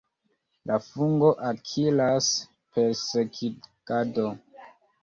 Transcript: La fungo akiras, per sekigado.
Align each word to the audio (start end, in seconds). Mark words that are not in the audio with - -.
La 0.69 0.77
fungo 0.85 1.29
akiras, 1.49 2.33
per 2.73 2.93
sekigado. 3.05 4.29